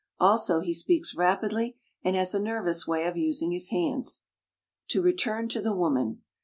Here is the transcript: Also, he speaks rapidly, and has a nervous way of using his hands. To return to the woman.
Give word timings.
Also, 0.19 0.61
he 0.61 0.73
speaks 0.73 1.13
rapidly, 1.13 1.77
and 2.03 2.15
has 2.15 2.33
a 2.33 2.39
nervous 2.41 2.87
way 2.87 3.05
of 3.05 3.15
using 3.15 3.51
his 3.51 3.69
hands. 3.69 4.23
To 4.87 4.99
return 5.03 5.47
to 5.49 5.61
the 5.61 5.75
woman. 5.75 6.23